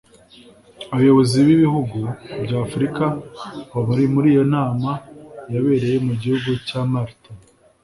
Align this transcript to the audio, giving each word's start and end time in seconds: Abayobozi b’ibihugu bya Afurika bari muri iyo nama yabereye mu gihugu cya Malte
Abayobozi 0.93 1.35
b’ibihugu 1.45 1.99
bya 2.43 2.57
Afurika 2.65 3.03
bari 3.87 4.05
muri 4.13 4.27
iyo 4.33 4.43
nama 4.55 4.91
yabereye 5.53 5.97
mu 6.07 6.13
gihugu 6.21 6.49
cya 6.67 6.81
Malte 6.91 7.29